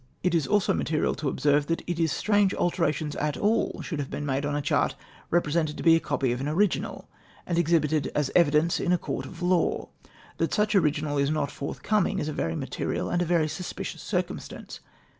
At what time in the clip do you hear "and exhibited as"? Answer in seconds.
7.45-8.31